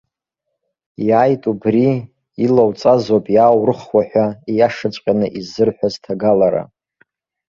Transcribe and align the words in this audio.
Иааит 1.07 1.43
убри, 1.51 1.87
илауҵазоуп 2.43 3.25
иааурыхуа 3.35 4.01
ҳәа 4.09 4.25
ииашаҵәҟьаны 4.51 5.27
иззырҳәаз 5.37 5.95
ҭагалара. 6.03 6.63